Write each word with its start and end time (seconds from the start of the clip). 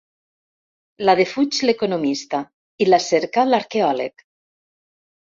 La 1.09 1.13
defuig 1.17 1.59
l'economista 1.69 2.39
i 2.85 2.87
la 2.87 2.99
cerca 3.09 3.43
l'arqueòleg. 3.51 4.25